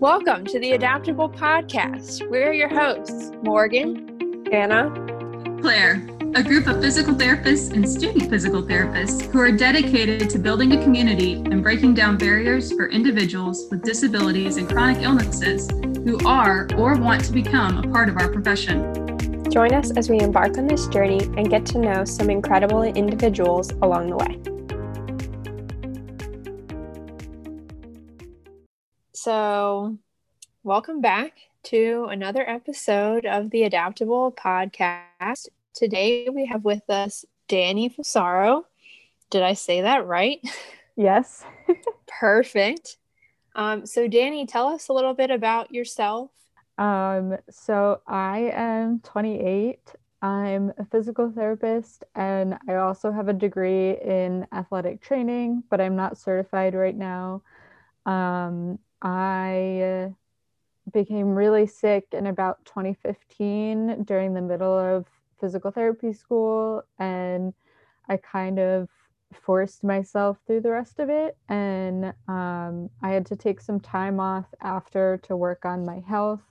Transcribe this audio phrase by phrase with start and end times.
[0.00, 2.30] Welcome to the Adaptable Podcast.
[2.30, 4.92] We're your hosts, Morgan, Anna,
[5.60, 10.70] Claire, a group of physical therapists and student physical therapists who are dedicated to building
[10.70, 16.68] a community and breaking down barriers for individuals with disabilities and chronic illnesses who are
[16.76, 19.50] or want to become a part of our profession.
[19.50, 23.72] Join us as we embark on this journey and get to know some incredible individuals
[23.82, 24.57] along the way.
[29.20, 29.98] So,
[30.62, 31.32] welcome back
[31.64, 35.48] to another episode of the Adaptable Podcast.
[35.74, 38.62] Today we have with us Dani Fusaro.
[39.30, 40.38] Did I say that right?
[40.94, 41.44] Yes.
[42.06, 42.98] Perfect.
[43.56, 46.30] Um, so, Dani, tell us a little bit about yourself.
[46.78, 49.80] Um, so I am 28.
[50.22, 55.96] I'm a physical therapist and I also have a degree in athletic training, but I'm
[55.96, 57.42] not certified right now.
[58.06, 60.12] Um, I
[60.92, 65.06] became really sick in about 2015 during the middle of
[65.40, 67.54] physical therapy school, and
[68.08, 68.88] I kind of
[69.32, 71.36] forced myself through the rest of it.
[71.48, 76.42] And um, I had to take some time off after to work on my health.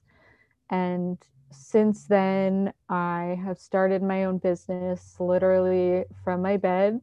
[0.69, 1.17] And
[1.52, 7.02] since then, I have started my own business literally from my bed.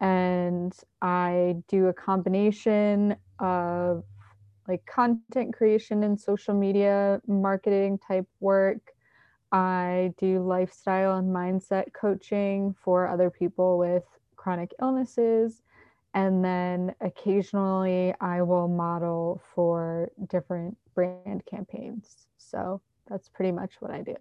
[0.00, 4.04] And I do a combination of
[4.68, 8.92] like content creation and social media marketing type work.
[9.50, 14.04] I do lifestyle and mindset coaching for other people with
[14.36, 15.62] chronic illnesses.
[16.14, 22.26] And then occasionally I will model for different brand campaigns.
[22.38, 24.16] So that's pretty much what I do.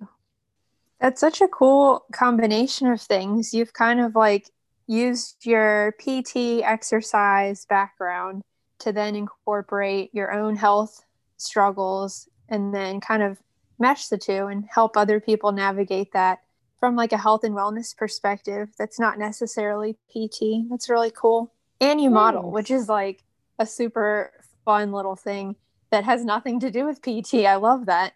[1.00, 3.54] That's such a cool combination of things.
[3.54, 4.50] You've kind of like
[4.88, 8.44] used your PT exercise background
[8.82, 11.06] to then incorporate your own health
[11.38, 13.40] struggles and then kind of
[13.80, 16.40] mesh the two and help other people navigate that
[16.80, 20.70] from like a health and wellness perspective that's not necessarily PT.
[20.70, 21.54] That's really cool.
[21.80, 23.24] And you model, which is like
[23.58, 24.32] a super
[24.66, 25.56] fun little thing
[25.92, 27.46] that has nothing to do with PT.
[27.46, 28.14] I love that.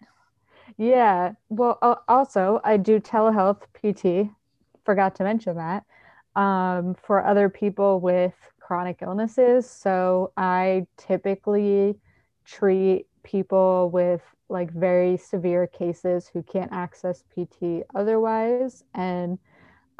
[0.76, 1.32] Yeah.
[1.48, 4.30] Well, also, I do telehealth PT.
[4.84, 5.84] Forgot to mention that
[6.36, 8.34] um, for other people with
[8.66, 9.68] chronic illnesses.
[9.70, 11.96] So I typically
[12.44, 18.82] treat people with like very severe cases who can't access PT otherwise.
[18.92, 19.38] And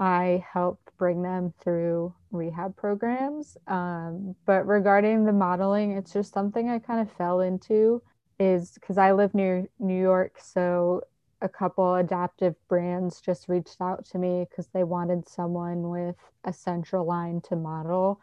[0.01, 3.57] I help bring them through rehab programs.
[3.69, 8.03] Um, but regarding the modeling, it's just something I kind of fell into
[8.41, 10.39] is because I live near New York.
[10.43, 11.03] So
[11.41, 16.53] a couple adaptive brands just reached out to me because they wanted someone with a
[16.53, 18.21] central line to model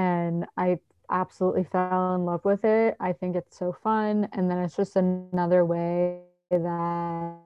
[0.00, 0.78] and I
[1.10, 2.96] absolutely fell in love with it.
[3.00, 4.28] I think it's so fun.
[4.32, 7.36] And then it's just another way that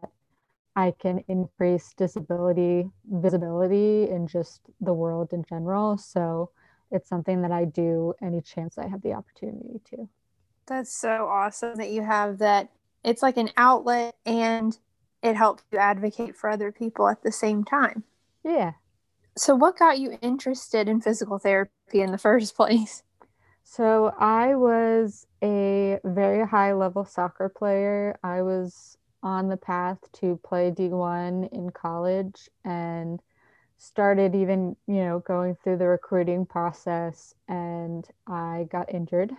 [0.77, 5.99] I can increase disability visibility in just the world in general.
[5.99, 6.51] So
[6.93, 10.09] it's something that I do any chance I have the opportunity to.
[10.67, 12.71] That's so awesome that you have that.
[13.03, 14.79] It's like an outlet and
[15.23, 18.05] it helps you advocate for other people at the same time.
[18.45, 18.73] Yeah,
[19.37, 23.03] so, what got you interested in physical therapy in the first place?
[23.65, 28.19] So, I was a very high level soccer player.
[28.23, 33.21] I was on the path to play D1 in college and
[33.79, 39.33] started even, you know, going through the recruiting process and I got injured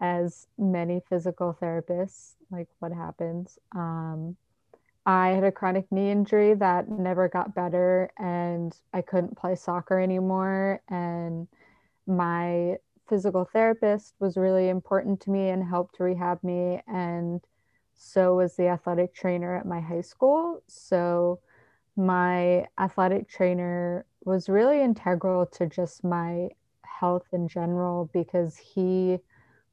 [0.00, 3.58] as many physical therapists, like what happens.
[3.74, 4.36] Um,
[5.08, 9.98] I had a chronic knee injury that never got better, and I couldn't play soccer
[9.98, 10.82] anymore.
[10.90, 11.48] And
[12.06, 12.76] my
[13.08, 16.82] physical therapist was really important to me and helped rehab me.
[16.86, 17.40] And
[17.96, 20.62] so was the athletic trainer at my high school.
[20.66, 21.40] So
[21.96, 26.50] my athletic trainer was really integral to just my
[26.82, 29.20] health in general because he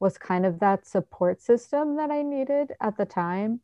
[0.00, 3.60] was kind of that support system that I needed at the time.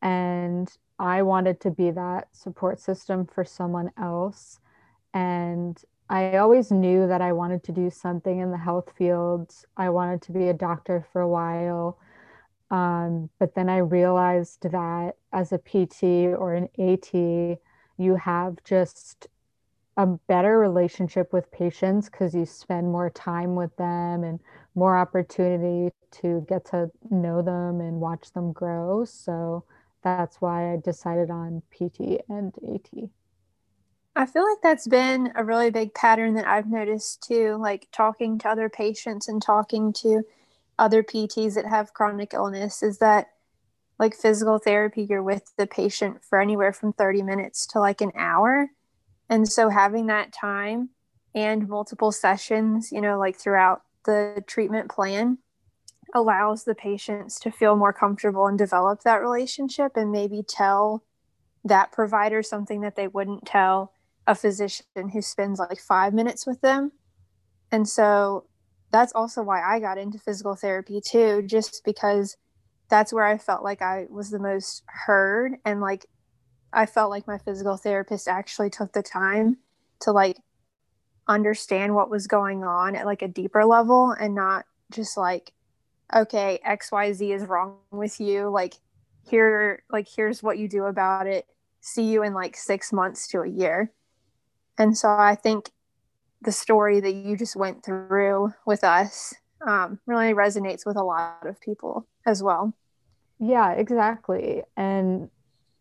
[0.00, 0.68] And
[1.02, 4.60] I wanted to be that support system for someone else.
[5.12, 9.52] And I always knew that I wanted to do something in the health field.
[9.76, 11.98] I wanted to be a doctor for a while.
[12.70, 16.04] Um, but then I realized that as a PT
[16.38, 19.26] or an AT, you have just
[19.96, 24.38] a better relationship with patients because you spend more time with them and
[24.76, 29.04] more opportunity to get to know them and watch them grow.
[29.04, 29.64] So
[30.02, 33.08] that's why I decided on PT and AT.
[34.14, 38.38] I feel like that's been a really big pattern that I've noticed too, like talking
[38.38, 40.22] to other patients and talking to
[40.78, 43.28] other PTs that have chronic illness is that
[43.98, 48.12] like physical therapy, you're with the patient for anywhere from 30 minutes to like an
[48.14, 48.70] hour.
[49.30, 50.90] And so having that time
[51.34, 55.38] and multiple sessions, you know, like throughout the treatment plan
[56.12, 61.02] allows the patients to feel more comfortable and develop that relationship and maybe tell
[61.64, 63.92] that provider something that they wouldn't tell
[64.26, 66.92] a physician who spends like five minutes with them.
[67.70, 68.46] And so
[68.90, 72.36] that's also why I got into physical therapy too, just because
[72.88, 76.06] that's where I felt like I was the most heard and like
[76.72, 79.58] I felt like my physical therapist actually took the time
[80.00, 80.38] to like
[81.28, 85.52] understand what was going on at like a deeper level and not just like
[86.14, 88.74] okay xyz is wrong with you like
[89.28, 91.46] here like here's what you do about it.
[91.80, 93.92] See you in like 6 months to a year.
[94.78, 95.70] And so i think
[96.42, 101.46] the story that you just went through with us um, really resonates with a lot
[101.46, 102.74] of people as well.
[103.38, 104.62] Yeah exactly.
[104.76, 105.30] And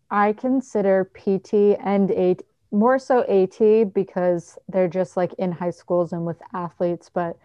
[0.10, 2.38] i consider pt and A
[2.72, 7.38] more so AT because they're just like in high schools and with athletes, but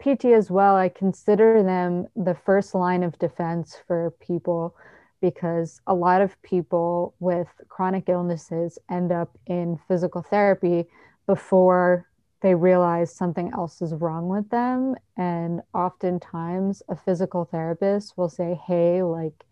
[0.00, 4.76] PT as well, I consider them the first line of defense for people
[5.20, 10.86] because a lot of people with chronic illnesses end up in physical therapy
[11.26, 12.06] before
[12.40, 14.94] they realize something else is wrong with them.
[15.16, 19.44] And oftentimes, a physical therapist will say, Hey, like,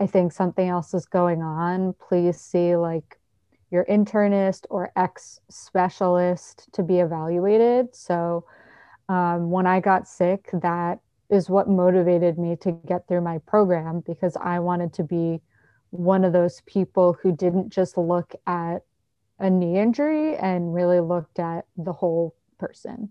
[0.00, 1.94] I think something else is going on.
[2.08, 3.18] Please see, like,
[3.70, 7.94] your internist or ex specialist to be evaluated.
[7.94, 8.44] So
[9.08, 11.00] um, when I got sick, that
[11.30, 15.40] is what motivated me to get through my program because I wanted to be
[15.90, 18.78] one of those people who didn't just look at
[19.38, 23.10] a knee injury and really looked at the whole person.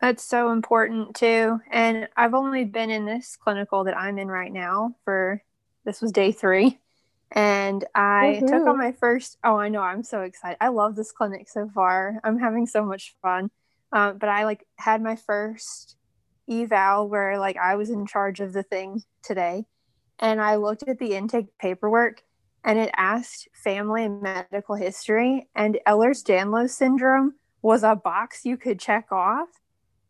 [0.00, 1.60] That's so important too.
[1.70, 5.42] And I've only been in this clinical that I'm in right now for
[5.84, 6.78] this was day three
[7.30, 8.46] and I Woo-hoo.
[8.48, 9.38] took on my first.
[9.44, 10.58] Oh, I know, I'm so excited.
[10.60, 12.20] I love this clinic so far.
[12.22, 13.50] I'm having so much fun.
[13.94, 15.96] Um, but I like had my first
[16.50, 19.64] eval where like I was in charge of the thing today,
[20.18, 22.22] and I looked at the intake paperwork,
[22.64, 28.80] and it asked family and medical history, and Ehlers-Danlos syndrome was a box you could
[28.80, 29.48] check off.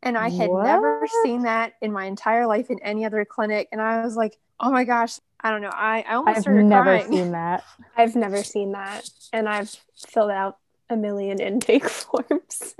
[0.02, 0.64] And I had what?
[0.64, 3.68] never seen that in my entire life in any other clinic.
[3.72, 5.70] And I was like, oh my gosh, I don't know.
[5.72, 7.10] I, I almost I've never crying.
[7.10, 7.64] seen that.
[7.96, 9.08] I've never seen that.
[9.32, 10.58] And I've filled out
[10.90, 12.74] a million intake forms.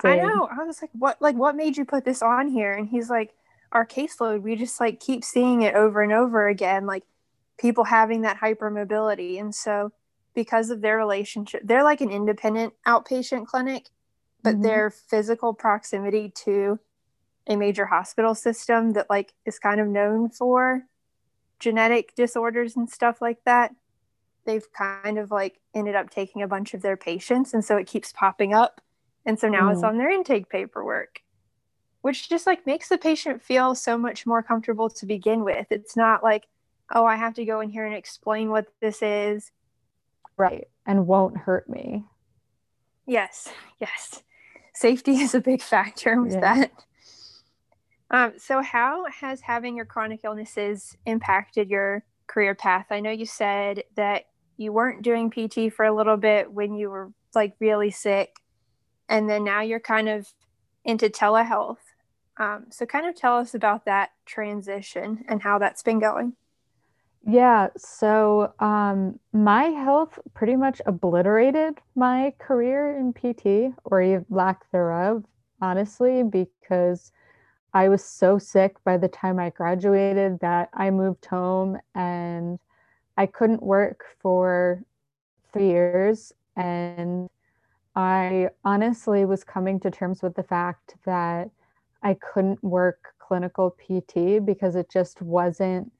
[0.00, 0.20] Same.
[0.20, 0.48] I know.
[0.50, 2.72] I was like, what like what made you put this on here?
[2.72, 3.34] And he's like,
[3.72, 7.04] our caseload, we just like keep seeing it over and over again, like
[7.58, 9.40] people having that hypermobility.
[9.40, 9.92] And so
[10.34, 13.88] because of their relationship, they're like an independent outpatient clinic,
[14.42, 14.62] but mm-hmm.
[14.62, 16.78] their physical proximity to
[17.46, 20.82] a major hospital system that like is kind of known for
[21.58, 23.74] genetic disorders and stuff like that,
[24.44, 27.54] they've kind of like ended up taking a bunch of their patients.
[27.54, 28.80] And so it keeps popping up.
[29.26, 29.74] And so now mm.
[29.74, 31.20] it's on their intake paperwork,
[32.00, 35.66] which just like makes the patient feel so much more comfortable to begin with.
[35.70, 36.44] It's not like,
[36.94, 39.50] oh, I have to go in here and explain what this is.
[40.36, 40.68] Right.
[40.86, 42.04] And won't hurt me.
[43.06, 43.48] Yes.
[43.80, 44.22] Yes.
[44.74, 46.40] Safety is a big factor with yeah.
[46.40, 46.70] that.
[48.10, 52.86] Um, so, how has having your chronic illnesses impacted your career path?
[52.90, 56.88] I know you said that you weren't doing PT for a little bit when you
[56.88, 58.36] were like really sick,
[59.08, 60.32] and then now you're kind of
[60.84, 61.78] into telehealth.
[62.38, 66.34] Um, so, kind of tell us about that transition and how that's been going.
[67.28, 75.24] Yeah, so um, my health pretty much obliterated my career in PT or lack thereof,
[75.60, 77.10] honestly, because
[77.74, 82.60] I was so sick by the time I graduated that I moved home and
[83.16, 84.84] I couldn't work for
[85.52, 86.32] three years.
[86.56, 87.28] And
[87.96, 91.50] I honestly was coming to terms with the fact that
[92.02, 95.90] I couldn't work clinical PT because it just wasn't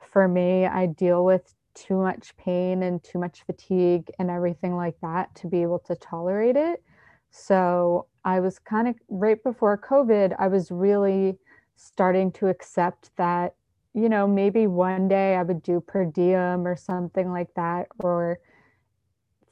[0.00, 0.66] for me.
[0.66, 5.46] I deal with too much pain and too much fatigue and everything like that to
[5.46, 6.82] be able to tolerate it.
[7.30, 11.38] So I was kind of right before COVID, I was really
[11.76, 13.54] starting to accept that,
[13.94, 18.38] you know, maybe one day I would do per diem or something like that, or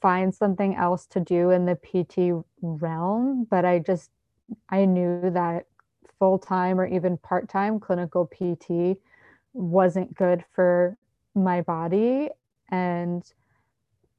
[0.07, 3.45] find something else to do in the PT realm.
[3.51, 4.09] But I just,
[4.69, 5.65] I knew that
[6.17, 8.97] full time or even part time clinical PT
[9.51, 10.97] wasn't good for
[11.35, 12.29] my body.
[12.71, 13.21] And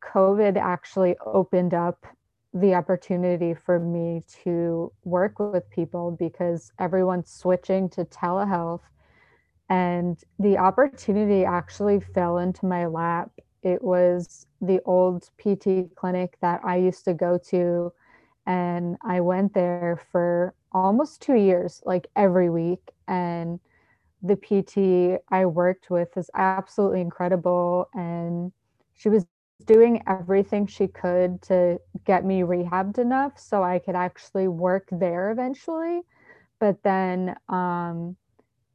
[0.05, 2.05] COVID actually opened up
[2.53, 8.83] the opportunity for me to work with people because everyone's switching to telehealth.
[9.71, 13.31] And the opportunity actually fell into my lap.
[13.63, 17.93] It was the old PT clinic that I used to go to.
[18.47, 22.93] And I went there for almost two years, like every week.
[23.07, 23.61] And
[24.23, 27.89] the PT I worked with is absolutely incredible.
[27.95, 28.53] And
[28.95, 29.27] she was
[29.67, 35.31] doing everything she could to get me rehabbed enough so I could actually work there
[35.31, 36.03] eventually.
[36.61, 38.17] But then um,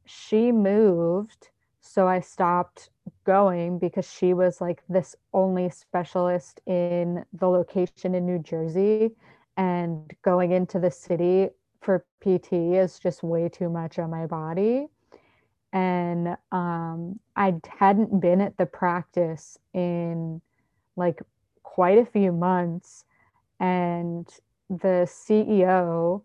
[0.06, 1.50] she moved,
[1.86, 2.90] so I stopped
[3.26, 9.12] going because she was like this only specialist in the location in New Jersey.
[9.58, 11.50] And going into the city
[11.82, 14.88] for PT is just way too much on my body.
[15.74, 20.42] And um, I hadn't been at the practice in
[20.96, 21.22] like
[21.64, 23.04] quite a few months
[23.60, 24.28] and
[24.70, 26.22] the CEO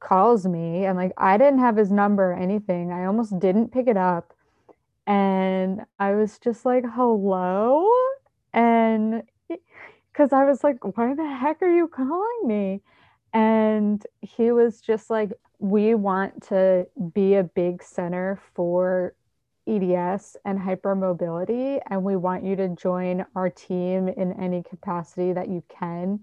[0.00, 2.90] calls me and like I didn't have his number or anything.
[2.90, 4.33] I almost didn't pick it up.
[5.06, 7.88] And I was just like, hello?
[8.52, 12.80] And because I was like, why the heck are you calling me?
[13.32, 19.14] And he was just like, we want to be a big center for
[19.66, 25.48] EDS and hypermobility, and we want you to join our team in any capacity that
[25.48, 26.20] you can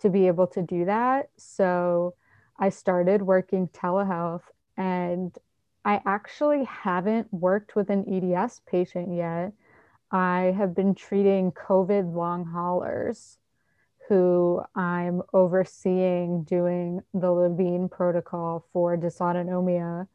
[0.00, 1.30] to be able to do that.
[1.36, 2.14] So
[2.58, 4.42] I started working telehealth,
[4.76, 5.36] and
[5.84, 9.52] I actually haven't worked with an EDS patient yet.
[10.10, 13.38] I have been treating COVID long haulers
[14.08, 20.06] who I'm overseeing doing the Levine protocol for dysautonomia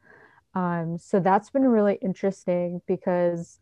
[0.57, 3.59] um, so that's been really interesting because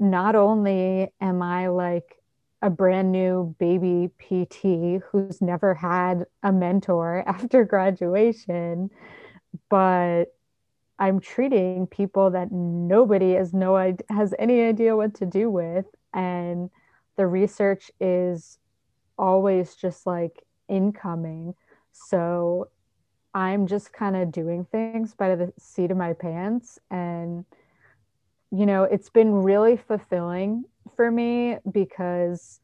[0.00, 2.16] not only am I like
[2.60, 8.90] a brand new baby PT who's never had a mentor after graduation,
[9.68, 10.34] but
[10.98, 13.76] I'm treating people that nobody has no
[14.08, 16.70] has any idea what to do with, and
[17.16, 18.58] the research is
[19.18, 21.54] always just like incoming.
[21.92, 22.68] So
[23.34, 26.78] I'm just kind of doing things by the seat of my pants.
[26.90, 27.44] And,
[28.50, 30.64] you know, it's been really fulfilling
[30.96, 32.60] for me because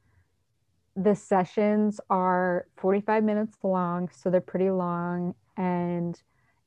[0.97, 4.11] the sessions are 45 minutes long.
[4.13, 5.35] So they're pretty long.
[5.57, 6.21] And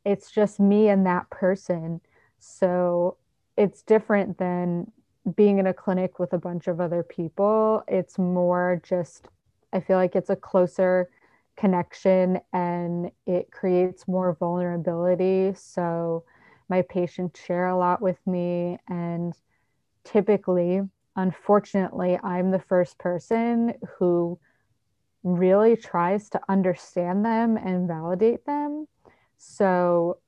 [0.05, 2.01] it's just me and that person.
[2.39, 3.17] So
[3.57, 4.91] it's different than
[5.35, 7.83] being in a clinic with a bunch of other people.
[7.87, 9.27] It's more just,
[9.71, 11.09] I feel like it's a closer
[11.55, 15.53] connection and it creates more vulnerability.
[15.55, 16.23] So
[16.69, 18.79] my patients share a lot with me.
[18.87, 19.33] And
[20.03, 20.81] typically,
[21.15, 24.39] unfortunately, I'm the first person who
[25.23, 28.87] really tries to understand them and validate them.
[29.43, 30.19] So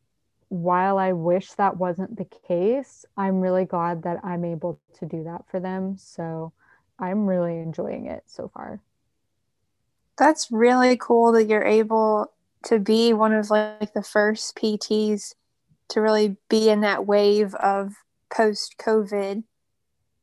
[0.50, 5.24] while I wish that wasn't the case, I'm really glad that I'm able to do
[5.25, 5.98] that for them.
[6.00, 6.51] So
[6.98, 8.82] I'm really enjoying it so far.
[10.17, 12.34] That's really cool that you're able
[12.65, 15.36] to be one of like the first PTs
[15.89, 17.93] to really be in that wave of
[18.36, 19.43] post COVID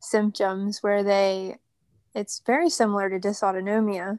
[0.00, 1.59] symptoms where they
[2.12, 4.18] it's very similar to dysautonomia,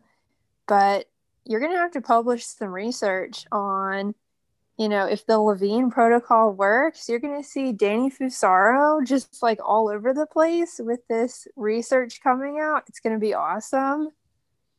[0.66, 1.10] but
[1.44, 4.16] you're going to have to publish some research on
[4.82, 9.60] you know, if the Levine protocol works, you're going to see Dani Fusaro just like
[9.64, 12.86] all over the place with this research coming out.
[12.88, 14.10] It's going to be awesome.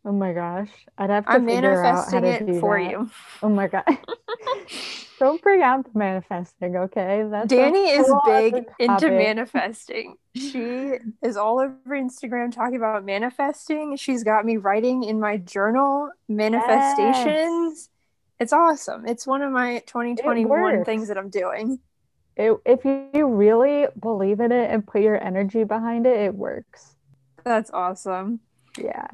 [0.05, 0.71] Oh my gosh.
[0.99, 2.91] I'd have to I'm figure out how to do for that.
[2.91, 3.11] you.
[3.45, 3.85] Oh my god.
[5.21, 7.25] Don't bring out the manifesting, okay?
[7.31, 10.17] That's Dani is big into manifesting.
[10.35, 13.97] She is all over Instagram talking about manifesting.
[13.97, 17.25] She's got me writing in my journal manifestations.
[17.27, 17.89] Yes.
[18.43, 19.07] It's awesome.
[19.07, 21.79] It's one of my 2021 things that I'm doing.
[22.37, 26.97] It, if you really believe in it and put your energy behind it, it works.
[27.45, 28.41] That's awesome.
[28.77, 29.07] Yeah.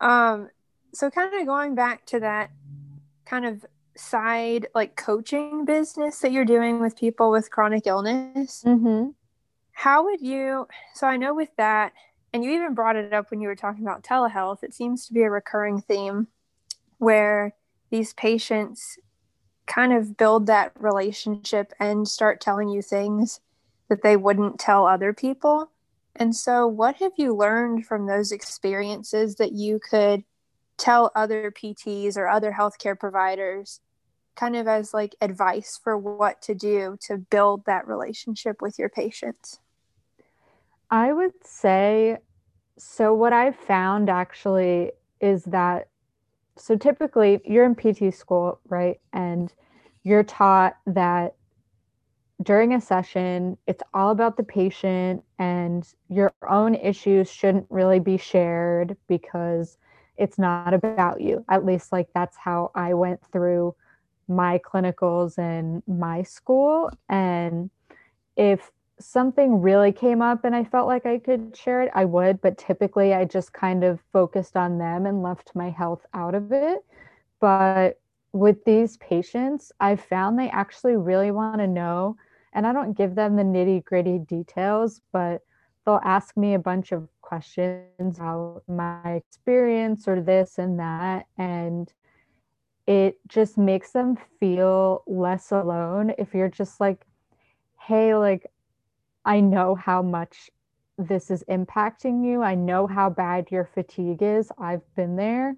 [0.00, 0.48] Um,
[0.92, 2.50] so kind of going back to that
[3.24, 3.64] kind of
[3.96, 8.64] side like coaching business that you're doing with people with chronic illness.
[8.66, 9.10] Mm-hmm.
[9.70, 10.66] How would you?
[10.94, 11.92] So I know with that,
[12.32, 14.64] and you even brought it up when you were talking about telehealth.
[14.64, 16.26] It seems to be a recurring theme
[16.98, 17.54] where
[17.90, 18.98] these patients
[19.66, 23.40] kind of build that relationship and start telling you things
[23.88, 25.70] that they wouldn't tell other people.
[26.16, 30.24] And so, what have you learned from those experiences that you could
[30.76, 33.80] tell other PTs or other healthcare providers,
[34.36, 38.88] kind of as like advice for what to do to build that relationship with your
[38.88, 39.60] patients?
[40.90, 42.18] I would say
[42.78, 43.12] so.
[43.12, 45.88] What I've found actually is that
[46.56, 49.00] so typically you're in PT school, right?
[49.12, 49.52] And
[50.02, 51.34] you're taught that
[52.42, 58.16] during a session, it's all about the patient and your own issues shouldn't really be
[58.16, 59.78] shared because
[60.16, 61.44] it's not about you.
[61.48, 63.74] At least, like, that's how I went through
[64.28, 66.90] my clinicals and my school.
[67.08, 67.70] And
[68.36, 68.70] if
[69.04, 72.40] something really came up and I felt like I could share it, I would.
[72.40, 76.52] But typically, I just kind of focused on them and left my health out of
[76.52, 76.84] it.
[77.40, 78.00] But
[78.32, 82.16] with these patients, I found they actually really want to know.
[82.52, 85.42] And I don't give them the nitty gritty details, but
[85.84, 91.26] they'll ask me a bunch of questions about my experience or this and that.
[91.36, 91.92] And
[92.86, 97.04] it just makes them feel less alone if you're just like,
[97.80, 98.50] hey, like,
[99.24, 100.50] I know how much
[100.98, 102.42] this is impacting you.
[102.42, 104.50] I know how bad your fatigue is.
[104.58, 105.56] I've been there,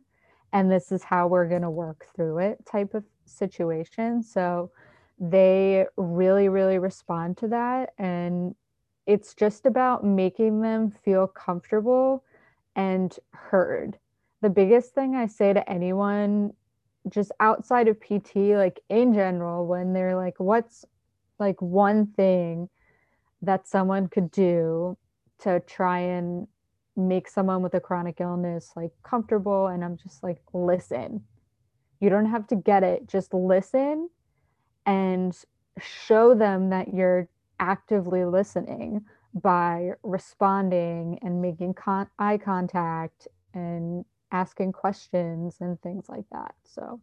[0.52, 4.22] and this is how we're going to work through it type of situation.
[4.22, 4.70] So
[5.18, 7.92] they really, really respond to that.
[7.98, 8.54] And
[9.06, 12.24] it's just about making them feel comfortable
[12.74, 13.98] and heard.
[14.42, 16.52] The biggest thing I say to anyone
[17.08, 20.84] just outside of PT, like in general, when they're like, what's
[21.38, 22.68] like one thing
[23.46, 24.96] that someone could do
[25.40, 26.46] to try and
[26.96, 29.66] make someone with a chronic illness like comfortable?
[29.68, 31.22] And I'm just like, listen.
[31.98, 34.10] You don't have to get it, just listen
[34.84, 35.34] and
[35.80, 44.72] show them that you're actively listening by responding and making con- eye contact and asking
[44.72, 46.54] questions and things like that.
[46.64, 47.00] So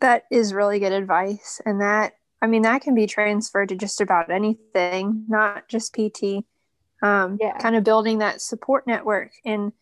[0.00, 1.60] that is really good advice.
[1.64, 6.44] And that, I mean, that can be transferred to just about anything, not just PT.
[7.02, 7.56] Um, yeah.
[7.58, 9.32] Kind of building that support network.
[9.44, 9.72] And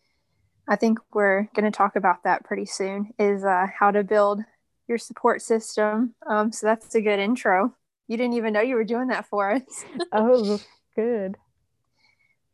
[0.67, 4.41] I think we're going to talk about that pretty soon is uh, how to build
[4.87, 6.15] your support system.
[6.27, 7.73] Um, so that's a good intro.
[8.07, 9.85] You didn't even know you were doing that for us.
[10.11, 10.59] oh,
[10.95, 11.37] good.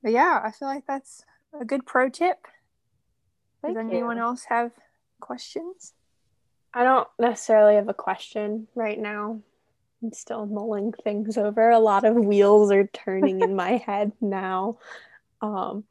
[0.01, 1.23] But yeah, I feel like that's
[1.59, 2.37] a good pro tip.
[3.61, 4.23] Thank Does anyone you.
[4.23, 4.71] else have
[5.19, 5.93] questions?
[6.73, 9.41] I don't necessarily have a question right now.
[10.01, 11.69] I'm still mulling things over.
[11.69, 14.79] A lot of wheels are turning in my head now.
[15.41, 15.83] Um,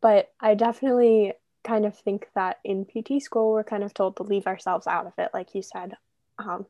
[0.00, 1.32] but I definitely
[1.64, 5.06] kind of think that in PT school, we're kind of told to leave ourselves out
[5.06, 5.96] of it, like you said.
[6.38, 6.66] Um,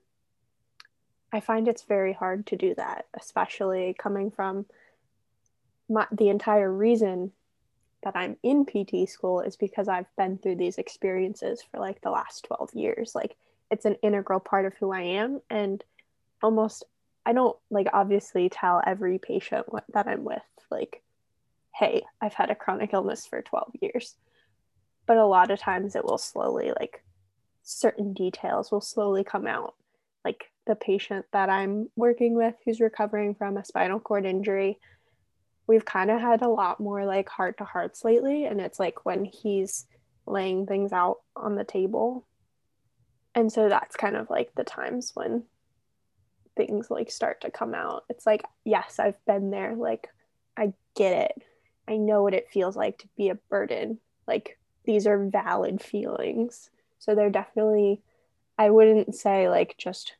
[1.32, 4.66] I find it's very hard to do that, especially coming from
[5.88, 7.32] my, the entire reason
[8.02, 12.10] that I'm in PT school is because I've been through these experiences for like the
[12.10, 13.14] last 12 years.
[13.14, 13.36] Like
[13.70, 15.40] it's an integral part of who I am.
[15.48, 15.82] And
[16.42, 16.84] almost,
[17.24, 21.02] I don't like obviously tell every patient what, that I'm with, like,
[21.74, 24.16] hey, I've had a chronic illness for 12 years.
[25.06, 27.02] But a lot of times it will slowly, like,
[27.62, 29.74] certain details will slowly come out.
[30.24, 34.78] Like the patient that I'm working with who's recovering from a spinal cord injury,
[35.66, 38.44] we've kind of had a lot more like heart to hearts lately.
[38.44, 39.86] And it's like when he's
[40.26, 42.26] laying things out on the table.
[43.34, 45.44] And so that's kind of like the times when
[46.56, 48.04] things like start to come out.
[48.08, 49.74] It's like, yes, I've been there.
[49.74, 50.08] Like,
[50.56, 51.42] I get it.
[51.88, 53.98] I know what it feels like to be a burden.
[54.26, 56.70] Like, these are valid feelings.
[56.98, 58.00] So they're definitely,
[58.58, 60.14] I wouldn't say like just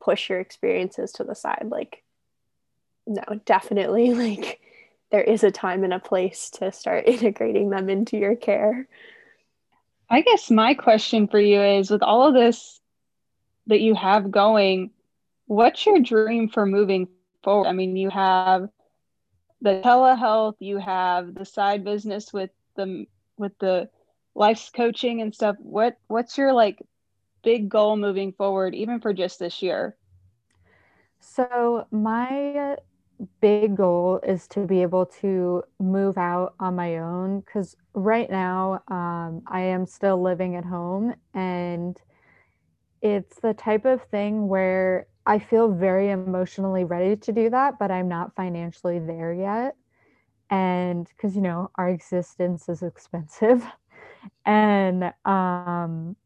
[0.00, 1.68] push your experiences to the side.
[1.70, 2.02] Like,
[3.06, 4.60] no, definitely like
[5.10, 8.86] there is a time and a place to start integrating them into your care.
[10.10, 12.80] I guess my question for you is with all of this
[13.68, 14.90] that you have going,
[15.46, 17.08] what's your dream for moving
[17.42, 17.68] forward?
[17.68, 18.68] I mean, you have
[19.60, 23.88] the telehealth, you have the side business with the with the
[24.34, 25.56] life's coaching and stuff.
[25.58, 26.82] What what's your like
[27.42, 29.96] big goal moving forward even for just this year?
[31.20, 32.76] So, my
[33.40, 38.82] big goal is to be able to move out on my own because right now
[38.88, 41.96] um, I am still living at home and
[43.00, 47.90] it's the type of thing where I feel very emotionally ready to do that, but
[47.90, 49.76] I'm not financially there yet.
[50.50, 53.64] And because, you know, our existence is expensive.
[54.46, 56.16] and um,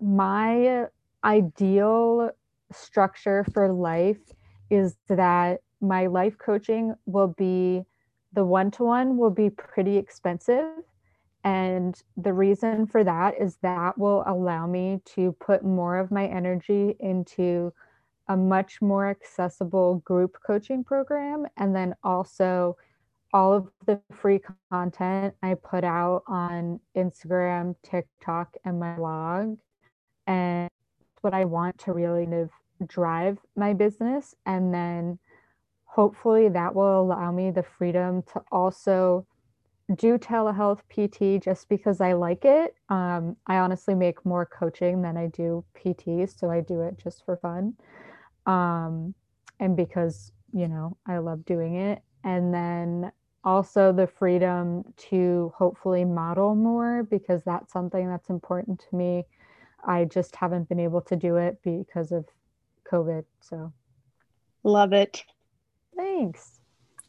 [0.00, 0.86] my
[1.22, 2.30] ideal
[2.72, 4.32] structure for life
[4.70, 7.84] is that my life coaching will be
[8.32, 10.66] the one to one will be pretty expensive.
[11.44, 16.26] And the reason for that is that will allow me to put more of my
[16.26, 17.72] energy into
[18.28, 21.46] a much more accessible group coaching program.
[21.56, 22.76] And then also
[23.32, 29.58] all of the free content I put out on Instagram, TikTok, and my blog.
[30.26, 30.70] And
[31.20, 32.26] what I want to really
[32.86, 34.34] drive my business.
[34.46, 35.18] And then
[35.84, 39.26] hopefully that will allow me the freedom to also
[39.96, 42.74] do telehealth PT just because I like it.
[42.88, 47.24] Um, I honestly make more coaching than I do PT, so I do it just
[47.24, 47.74] for fun.
[48.46, 49.14] Um,
[49.60, 52.02] and because, you know, I love doing it.
[52.24, 53.12] And then
[53.44, 59.24] also the freedom to hopefully model more because that's something that's important to me.
[59.86, 62.24] I just haven't been able to do it because of
[62.90, 63.24] COVID.
[63.40, 63.72] So,
[64.62, 65.22] love it.
[65.96, 66.60] Thanks.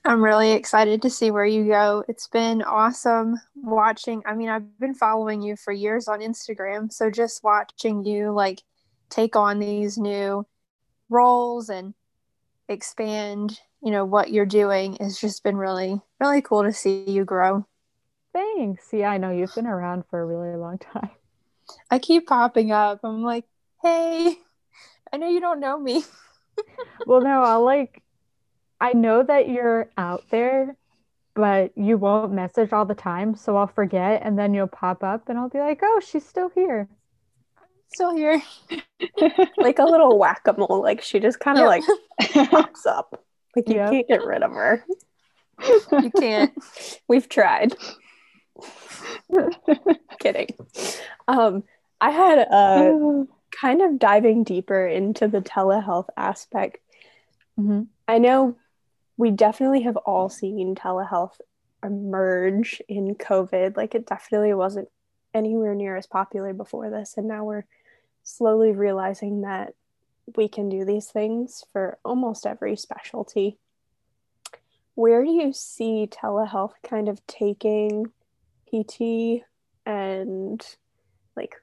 [0.03, 2.03] I'm really excited to see where you go.
[2.07, 4.21] It's been awesome watching.
[4.27, 6.93] I mean, I've been following you for years on Instagram.
[6.93, 8.61] So just watching you like
[9.09, 10.45] take on these new
[11.09, 11.93] roles and
[12.67, 17.25] expand, you know, what you're doing has just been really, really cool to see you
[17.25, 17.65] grow.
[18.33, 18.89] Thanks.
[18.91, 21.11] Yeah, I know you've been around for a really long time.
[21.89, 22.99] I keep popping up.
[23.03, 23.45] I'm like,
[23.81, 24.37] hey,
[25.11, 26.03] I know you don't know me.
[27.07, 28.01] well, no, I'll like
[28.79, 30.75] I know that you're out there,
[31.33, 33.35] but you won't message all the time.
[33.35, 36.49] So I'll forget and then you'll pop up and I'll be like, oh, she's still
[36.49, 36.89] here.
[37.93, 38.41] Still here.
[39.57, 40.81] like a little whack a mole.
[40.81, 41.83] Like she just kind of yep.
[42.29, 43.23] like pops up.
[43.55, 43.91] Like you yep.
[43.91, 44.83] can't get rid of her.
[45.91, 46.53] You can't.
[47.07, 47.75] We've tried.
[50.19, 50.49] Kidding.
[51.27, 51.63] Um,
[52.01, 56.77] I had a kind of diving deeper into the telehealth aspect.
[57.59, 57.83] Mm-hmm.
[58.07, 58.57] I know
[59.17, 61.39] we definitely have all seen telehealth
[61.83, 63.77] emerge in COVID.
[63.77, 64.89] Like it definitely wasn't
[65.35, 67.15] anywhere near as popular before this.
[67.17, 67.65] And now we're
[68.23, 69.73] slowly realizing that
[70.35, 73.57] we can do these things for almost every specialty.
[74.95, 78.07] Where do you see telehealth kind of taking
[78.67, 79.43] PT
[79.85, 80.65] and
[81.35, 81.55] like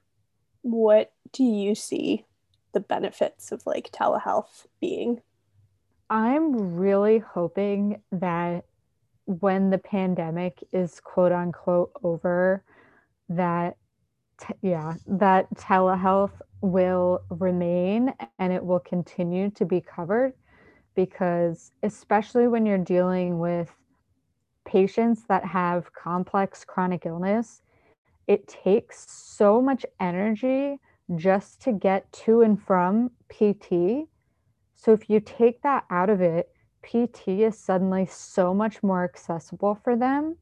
[0.61, 2.25] what do you see
[2.73, 5.21] the benefits of like telehealth being?
[6.09, 8.65] I'm really hoping that
[9.25, 12.63] when the pandemic is quote unquote over,
[13.29, 13.77] that
[14.39, 20.33] t- yeah, that telehealth will remain and it will continue to be covered
[20.95, 23.69] because especially when you're dealing with
[24.65, 27.61] patients that have complex chronic illness,
[28.27, 30.79] it takes so much energy
[31.15, 34.07] just to get to and from PT
[34.83, 39.75] so if you take that out of it, PT is suddenly so much more accessible
[39.75, 40.35] for them.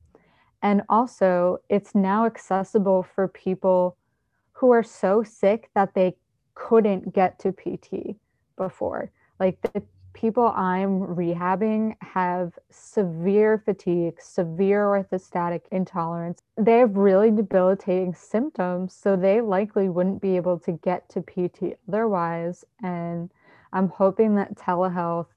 [0.62, 3.98] And also, it's now accessible for people
[4.52, 6.16] who are so sick that they
[6.54, 8.16] couldn't get to PT
[8.58, 9.12] before.
[9.40, 9.82] Like the
[10.14, 16.42] people I'm rehabbing have severe fatigue, severe orthostatic intolerance.
[16.58, 21.78] They have really debilitating symptoms, so they likely wouldn't be able to get to PT
[21.88, 22.66] otherwise.
[22.84, 23.32] And
[23.74, 25.28] I'm hoping that telehealth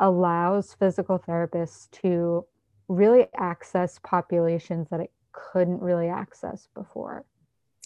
[0.00, 2.44] allows physical therapists to
[2.88, 7.24] really access populations that it couldn't really access before.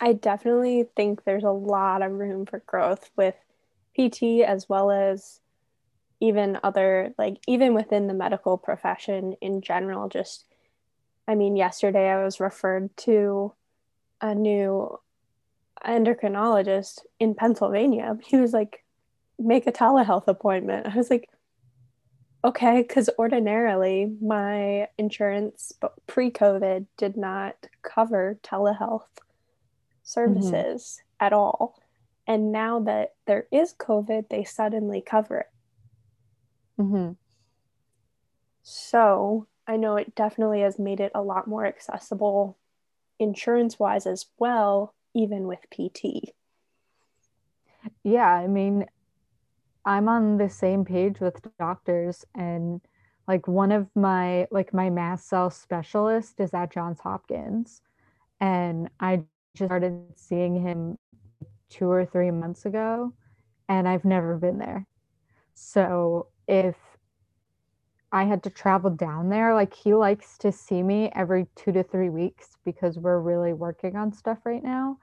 [0.01, 3.35] I definitely think there's a lot of room for growth with
[3.97, 5.41] PT as well as
[6.21, 10.09] even other, like, even within the medical profession in general.
[10.09, 10.45] Just,
[11.27, 13.53] I mean, yesterday I was referred to
[14.21, 14.99] a new
[15.85, 18.19] endocrinologist in Pennsylvania.
[18.25, 18.85] He was like,
[19.39, 20.87] make a telehealth appointment.
[20.93, 21.29] I was like,
[22.49, 25.73] okay, because ordinarily my insurance
[26.07, 29.03] pre COVID did not cover telehealth
[30.03, 31.27] services mm-hmm.
[31.27, 31.79] at all.
[32.27, 35.47] And now that there is COVID, they suddenly cover it.
[36.81, 37.13] Mm-hmm.
[38.63, 42.57] So I know it definitely has made it a lot more accessible
[43.19, 46.33] insurance wise as well, even with PT.
[48.05, 48.87] Yeah, I mean,
[49.85, 52.81] I'm on the same page with doctors and
[53.27, 57.83] like one of my like my mast cell specialist is at Johns Hopkins
[58.41, 59.23] and I
[59.55, 60.99] just started seeing him
[61.71, 63.13] 2 or 3 months ago
[63.69, 64.87] and I've never been there.
[65.55, 66.77] So if
[68.11, 71.83] I had to travel down there like he likes to see me every 2 to
[71.83, 74.99] 3 weeks because we're really working on stuff right now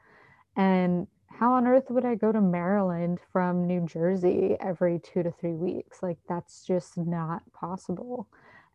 [0.56, 1.08] and
[1.40, 5.54] how on earth would I go to Maryland from New Jersey every two to three
[5.54, 6.02] weeks?
[6.04, 8.28] Like, that's just not possible.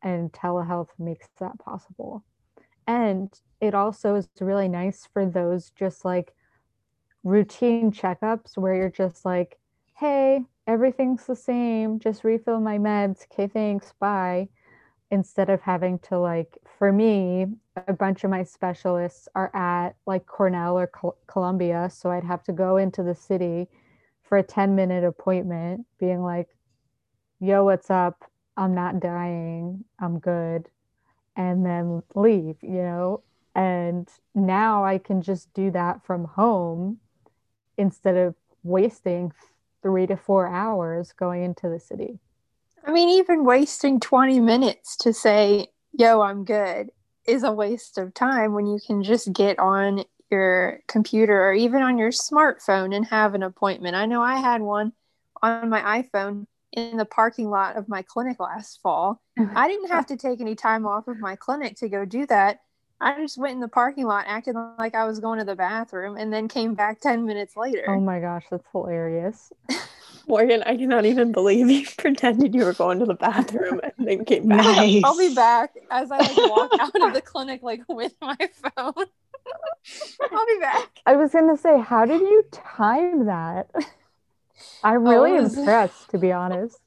[0.03, 2.25] And telehealth makes that possible.
[2.87, 6.35] And it also is really nice for those just like
[7.25, 9.59] routine checkups where you're just like,
[9.99, 13.25] hey, everything's the same, just refill my meds.
[13.33, 14.49] Okay, thanks, bye.
[15.11, 17.47] instead of having to like for me
[17.89, 22.43] a bunch of my specialists are at like cornell or Col- columbia so i'd have
[22.45, 23.69] to go into the city
[24.23, 26.49] for a 10 minute appointment being like
[27.41, 28.31] yo what's up?
[28.57, 29.85] I'm not dying.
[29.99, 30.69] I'm good.
[31.37, 33.23] And then leave you know?
[33.55, 36.99] And now i can just do that from home
[37.77, 39.33] instead of wasting
[39.83, 42.21] three to four hours going into the city.
[42.87, 46.91] I mean, even wasting 20 minutes to say, yo, I'm good
[47.31, 51.83] is a waste of time when you can just get on your computer or even
[51.83, 53.97] on your smartphone and have an appointment.
[53.97, 54.93] I know I had one
[55.43, 59.21] on my iPhone in the parking lot of my clinic last fall.
[59.39, 59.57] Mm-hmm.
[59.57, 62.61] I didn't have to take any time off of my clinic to go do that.
[63.01, 66.17] I just went in the parking lot, acted like I was going to the bathroom,
[66.17, 67.87] and then came back 10 minutes later.
[67.89, 69.53] Oh my gosh, that's hilarious.
[70.27, 74.25] Morgan, I cannot even believe you pretended you were going to the bathroom and then
[74.25, 74.59] came back.
[74.59, 75.03] Nice.
[75.05, 78.95] I'll be back as I like walk out of the clinic like with my phone.
[80.33, 81.01] I'll be back.
[81.07, 83.71] I was gonna say, how did you time that?
[84.85, 86.79] I'm really oh, impressed, to be honest.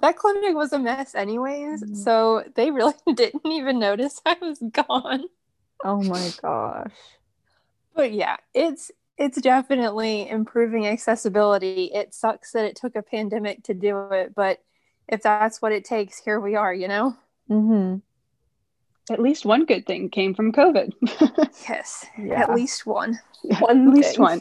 [0.00, 1.82] That clinic was a mess, anyways.
[1.82, 1.94] Mm-hmm.
[1.94, 5.24] So they really didn't even notice I was gone.
[5.84, 6.92] Oh my gosh.
[7.94, 11.90] But yeah, it's it's definitely improving accessibility.
[11.92, 14.62] It sucks that it took a pandemic to do it, but
[15.08, 17.16] if that's what it takes, here we are, you know?
[17.50, 17.96] Mm-hmm.
[19.12, 20.92] At least one good thing came from COVID.
[21.68, 22.42] yes, yeah.
[22.42, 23.18] at least one.
[23.58, 24.22] One at least thing.
[24.22, 24.40] one.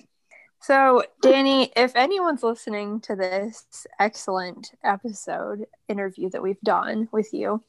[0.61, 7.63] So, Dani, if anyone's listening to this excellent episode interview that we've done with you,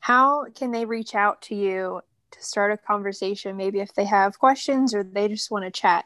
[0.00, 3.56] how can they reach out to you to start a conversation?
[3.56, 6.04] Maybe if they have questions or they just want to chat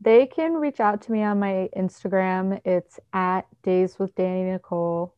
[0.00, 2.60] they can reach out to me on my Instagram.
[2.64, 5.14] It's at Days with Dani Nicole.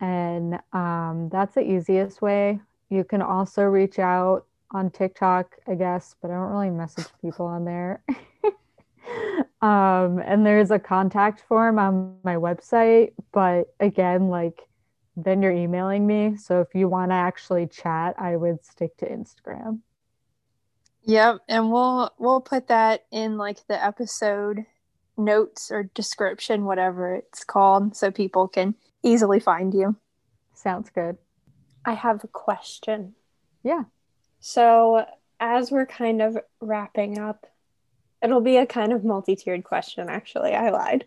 [0.00, 2.60] And um, that's the easiest way.
[2.88, 7.46] You can also reach out on TikTok, I guess, but I don't really message people
[7.46, 8.02] on there.
[9.62, 13.12] um, and there's a contact form on my website.
[13.32, 14.62] But again, like,
[15.16, 16.36] then you're emailing me.
[16.36, 19.80] So if you want to actually chat, I would stick to Instagram.
[21.06, 24.66] Yep, and we'll we'll put that in like the episode
[25.16, 29.96] notes or description, whatever it's called, so people can easily find you.
[30.54, 31.16] Sounds good.
[31.84, 33.14] I have a question.
[33.62, 33.84] Yeah.
[34.40, 35.06] So,
[35.38, 37.46] as we're kind of wrapping up,
[38.20, 40.54] it'll be a kind of multi-tiered question actually.
[40.54, 41.04] I lied.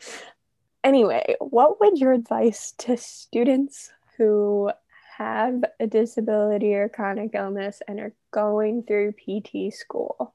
[0.82, 4.72] Anyway, what would your advice to students who
[5.20, 10.34] have a disability or chronic illness and are going through PT school,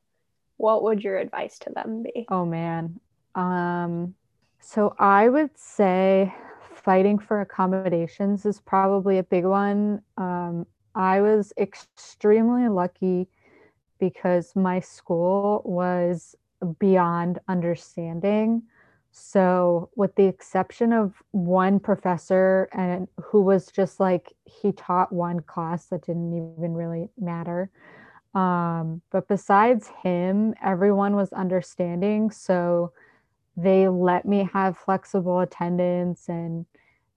[0.59, 2.27] what would your advice to them be?
[2.29, 3.01] Oh man.
[3.35, 4.15] Um
[4.61, 6.35] so I would say
[6.75, 10.03] fighting for accommodations is probably a big one.
[10.19, 13.27] Um I was extremely lucky
[13.99, 16.37] because my school was
[16.79, 18.63] beyond understanding.
[19.17, 25.39] So, with the exception of one professor and who was just like he taught one
[25.39, 27.71] class that didn't even really matter.
[28.35, 32.33] Um, but besides him, everyone was understanding.
[32.33, 32.91] So
[33.57, 36.67] they let me have flexible attendance and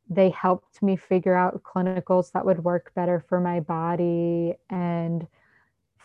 [0.07, 5.25] they helped me figure out clinicals that would work better for my body and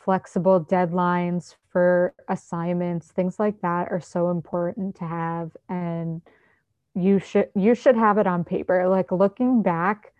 [0.04, 6.20] flexible deadlines for assignments things like that are so important to have and
[6.94, 8.88] you should you should have it on paper.
[8.88, 10.12] Like looking back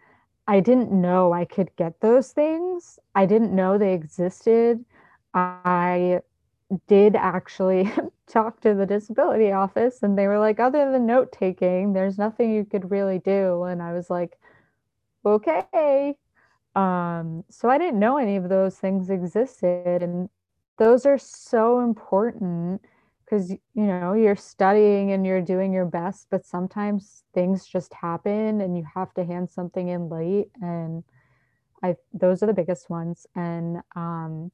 [0.49, 2.99] i didn't know i could get those things.
[3.15, 4.85] I didn't know they existed.
[5.35, 6.21] I
[6.87, 7.93] did actually
[8.27, 12.53] talk to the disability office and they were like other than note taking there's nothing
[12.53, 13.65] you could really do.
[13.65, 14.39] And i was like
[15.25, 16.17] okay
[16.75, 20.03] um, so I didn't know any of those things existed.
[20.03, 20.29] And
[20.79, 22.83] those are so important
[23.25, 28.61] because, you know, you're studying and you're doing your best, but sometimes things just happen
[28.61, 30.49] and you have to hand something in late.
[30.61, 31.05] And
[31.83, 33.27] I, those are the biggest ones.
[33.35, 34.51] And um,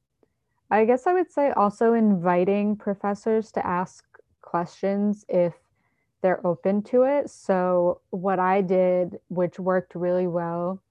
[0.71, 4.03] I guess I would say also inviting professors to ask
[4.41, 5.53] questions if
[6.21, 7.29] they're open to it.
[7.29, 10.81] So, what I did, which worked really well,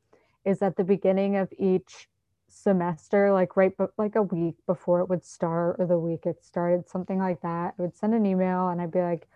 [0.48, 2.08] is at the beginning of each
[2.48, 6.42] semester, like right, but like a week before it would start or the week it
[6.42, 7.74] started, something like that.
[7.78, 9.28] I would send an email and I'd be like,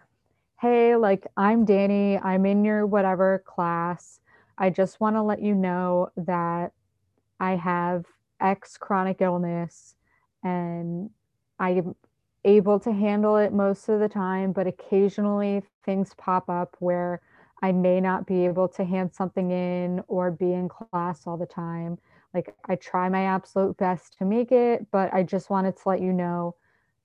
[0.60, 4.20] hey, like I'm Dani, I'm in your whatever class.
[4.56, 6.72] I just want to let you know that
[7.38, 8.06] I have
[8.40, 9.94] X chronic illness
[10.42, 11.10] and
[11.58, 11.94] I'm
[12.44, 17.20] able to handle it most of the time, but occasionally things pop up where
[17.62, 21.46] I may not be able to hand something in or be in class all the
[21.46, 21.98] time.
[22.34, 26.00] Like I try my absolute best to make it, but I just wanted to let
[26.00, 26.56] you know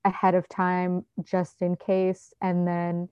[0.04, 2.34] ahead of time just in case.
[2.42, 3.08] And then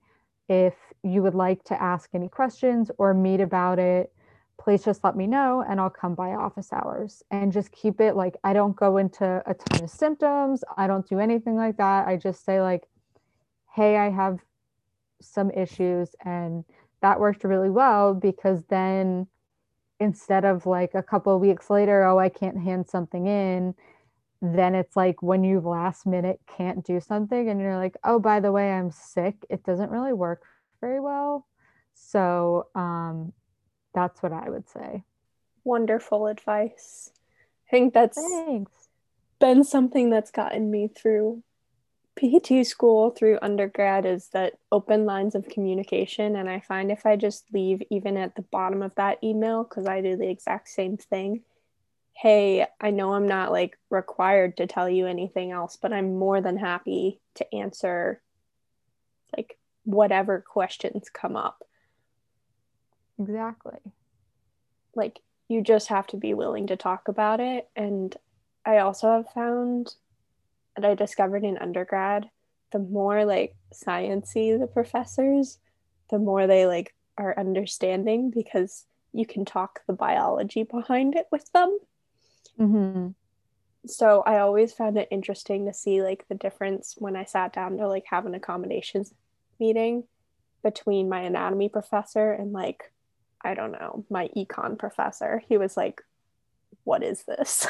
[0.49, 4.11] if you would like to ask any questions or meet about it,
[4.59, 8.15] please just let me know and I'll come by office hours and just keep it
[8.15, 10.63] like I don't go into a ton of symptoms.
[10.75, 12.07] I don't do anything like that.
[12.07, 12.83] I just say, like,
[13.73, 14.39] hey, I have
[15.21, 16.15] some issues.
[16.25, 16.65] And
[17.01, 19.27] that worked really well because then
[19.99, 23.73] instead of like a couple of weeks later, oh, I can't hand something in,
[24.41, 28.39] then it's like when you last minute can't do something and you're like, oh, by
[28.39, 30.43] the way, I'm sick, it doesn't really work
[30.79, 31.47] very well.
[31.95, 33.33] So um,
[33.93, 35.03] that's what I would say.
[35.63, 37.11] Wonderful advice.
[37.67, 38.71] I think that's Thanks.
[39.39, 41.43] been something that's gotten me through
[42.17, 46.35] PT school through undergrad is that open lines of communication.
[46.35, 49.87] And I find if I just leave even at the bottom of that email, because
[49.87, 51.43] I do the exact same thing,
[52.13, 56.41] hey, I know I'm not like required to tell you anything else, but I'm more
[56.41, 58.21] than happy to answer
[59.35, 61.63] like whatever questions come up.
[63.19, 63.79] Exactly.
[64.95, 67.69] Like you just have to be willing to talk about it.
[67.75, 68.15] And
[68.65, 69.93] I also have found
[70.77, 72.29] that I discovered in undergrad,
[72.71, 75.59] the more like sciency the professors,
[76.09, 81.51] the more they like are understanding because you can talk the biology behind it with
[81.51, 81.77] them.
[82.59, 83.07] Mm-hmm.
[83.87, 87.77] So I always found it interesting to see like the difference when I sat down
[87.77, 89.13] to like have an accommodations
[89.59, 90.03] meeting
[90.63, 92.91] between my anatomy professor and like
[93.43, 95.41] I don't know, my econ professor.
[95.47, 96.01] He was like,
[96.83, 97.67] What is this?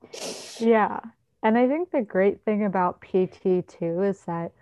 [0.58, 1.00] yeah.
[1.42, 4.52] And I think the great thing about PT too is that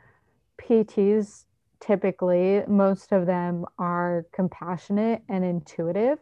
[0.59, 1.45] PTs
[1.81, 6.19] typically, most of them are compassionate and intuitive.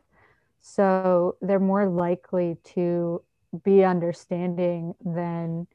[0.61, 3.23] So they're more likely to
[3.65, 5.67] be understanding than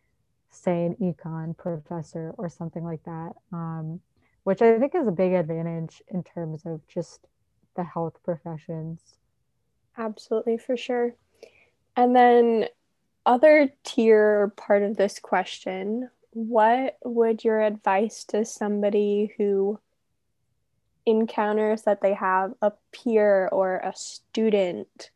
[0.50, 4.00] say an econ professor or something like that um,
[4.44, 7.28] which i think is a big advantage in terms of just
[7.76, 9.16] the health professions
[9.98, 11.16] absolutely for sure
[11.96, 12.66] and then
[13.26, 19.78] other tier part of this question what would your advice to somebody who
[21.06, 25.12] encounters that they have a peer or a student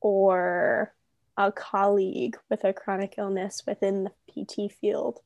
[0.00, 0.92] or
[1.36, 4.10] a colleague with a chronic illness within the
[4.44, 5.20] PT field,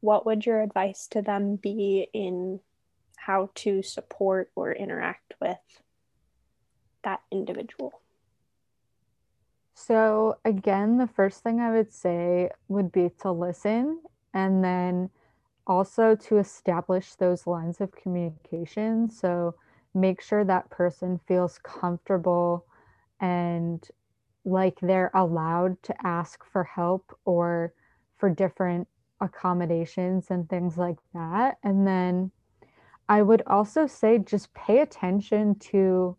[0.00, 2.60] what would your advice to them be in
[3.16, 5.58] how to support or interact with
[7.02, 8.00] that individual?
[9.74, 14.00] So, again, the first thing I would say would be to listen
[14.32, 15.10] and then
[15.66, 19.10] also to establish those lines of communication.
[19.10, 19.56] So,
[19.94, 22.66] make sure that person feels comfortable
[23.20, 23.86] and
[24.44, 27.72] like they're allowed to ask for help or
[28.18, 28.88] for different
[29.20, 31.58] accommodations and things like that.
[31.62, 32.30] And then
[33.08, 36.16] I would also say just pay attention to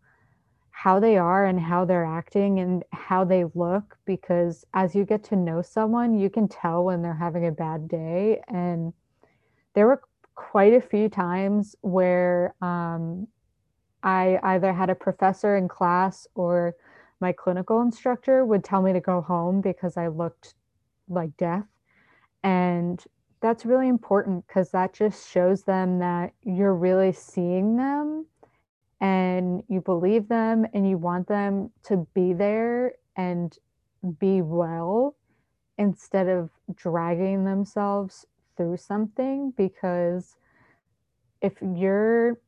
[0.78, 5.24] how they are and how they're acting and how they look because as you get
[5.24, 8.42] to know someone, you can tell when they're having a bad day.
[8.48, 8.92] And
[9.72, 10.02] there were
[10.34, 13.26] quite a few times where um,
[14.02, 16.74] I either had a professor in class or
[17.20, 20.56] my clinical instructor would tell me to go home because I looked
[21.08, 21.64] like death.
[22.42, 23.02] And
[23.40, 28.26] that's really important because that just shows them that you're really seeing them
[29.00, 33.58] and you believe them and you want them to be there and
[34.18, 35.16] be well
[35.78, 40.36] instead of dragging themselves through something because
[41.42, 42.38] if you're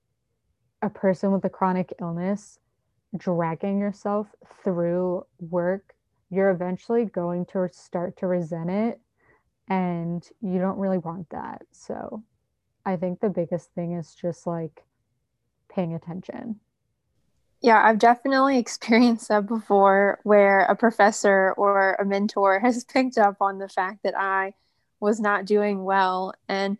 [0.80, 2.58] a person with a chronic illness
[3.16, 4.28] dragging yourself
[4.62, 5.94] through work,
[6.30, 9.00] you're eventually going to start to resent it.
[9.68, 11.62] And you don't really want that.
[11.72, 12.22] So
[12.86, 14.84] I think the biggest thing is just like
[15.68, 16.60] paying attention.
[17.60, 23.36] Yeah, I've definitely experienced that before where a professor or a mentor has picked up
[23.40, 24.54] on the fact that I
[25.00, 26.34] was not doing well.
[26.48, 26.78] And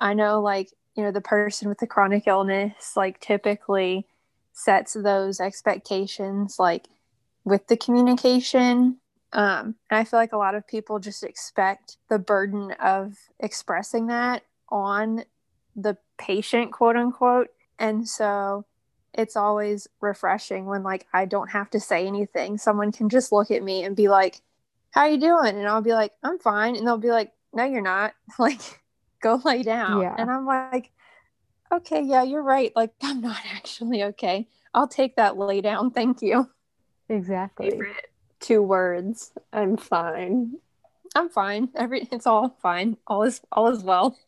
[0.00, 4.06] I know, like, you know, the person with the chronic illness, like, typically
[4.56, 6.88] sets those expectations like
[7.44, 8.96] with the communication
[9.34, 14.06] um, and i feel like a lot of people just expect the burden of expressing
[14.06, 15.22] that on
[15.76, 17.48] the patient quote unquote
[17.78, 18.64] and so
[19.14, 23.50] it's always refreshing when like i don't have to say anything someone can just look
[23.50, 24.40] at me and be like
[24.90, 27.80] how you doing and i'll be like i'm fine and they'll be like no you're
[27.80, 28.60] not like
[29.20, 30.14] go lay down yeah.
[30.18, 30.90] and i'm like
[31.72, 32.72] okay, yeah, you're right.
[32.74, 34.48] Like, I'm not actually okay.
[34.74, 35.90] I'll take that lay down.
[35.90, 36.50] Thank you.
[37.08, 37.70] Exactly.
[37.70, 38.10] Favorite
[38.40, 39.32] two words.
[39.52, 40.56] I'm fine.
[41.14, 41.70] I'm fine.
[41.74, 42.98] Every it's all fine.
[43.06, 44.18] All is all is well.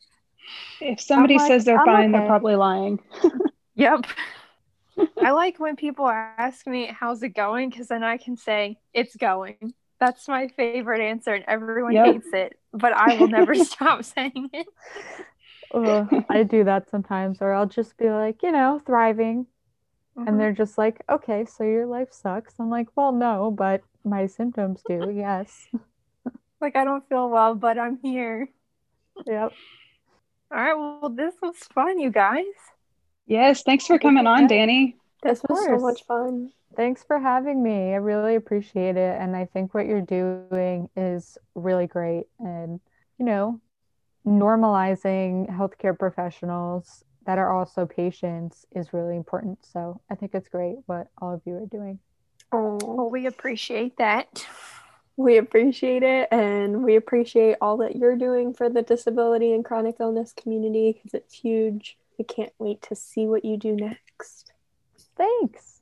[0.80, 2.18] If somebody like, says they're I'm fine, okay.
[2.18, 3.00] they're probably lying.
[3.74, 4.06] Yep.
[5.24, 9.14] I like when people ask me how's it going because then I can say it's
[9.14, 9.72] going.
[10.00, 12.06] That's my favorite answer, and everyone Yep.
[12.06, 14.66] hates it, but I will never stop saying it.
[15.72, 19.46] Ugh, I do that sometimes, or I'll just be like, you know, thriving.
[20.16, 20.26] Mhm.
[20.28, 22.54] And they're just like, okay, so your life sucks.
[22.58, 25.68] I'm like, well, no, but my symptoms do, yes.
[26.60, 28.48] like, I don't feel well, but I'm here.
[29.26, 29.52] Yep.
[30.50, 30.74] All right.
[30.74, 32.44] Well, this was fun, you guys.
[33.26, 34.94] Yes, thanks for coming on, Dani.
[35.22, 36.50] This was so much fun.
[36.76, 37.92] Thanks for having me.
[37.92, 39.20] I really appreciate it.
[39.20, 42.24] And I think what you're doing is really great.
[42.38, 42.80] And,
[43.18, 43.60] you know,
[44.26, 49.64] normalizing healthcare professionals that are also patients is really important.
[49.64, 51.98] So I think it's great what all of you are doing.
[52.52, 54.46] Oh, Well, we appreciate that.
[55.18, 59.96] We appreciate it, and we appreciate all that you're doing for the disability and chronic
[59.98, 61.98] illness community because it's huge.
[62.18, 64.52] We can't wait to see what you do next.
[65.16, 65.80] Thanks.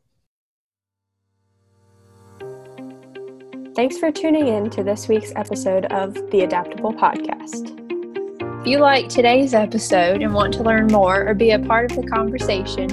[3.74, 7.74] Thanks for tuning in to this week's episode of the Adaptable Podcast.
[8.62, 11.98] If you like today's episode and want to learn more or be a part of
[12.02, 12.88] the conversation,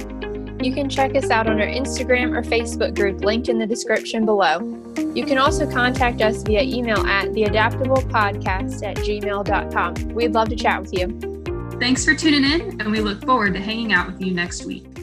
[0.61, 4.25] you can check us out on our Instagram or Facebook group linked in the description
[4.25, 4.82] below.
[5.15, 10.09] You can also contact us via email at theadaptablepodcast at gmail.com.
[10.09, 11.79] We'd love to chat with you.
[11.79, 15.03] Thanks for tuning in, and we look forward to hanging out with you next week.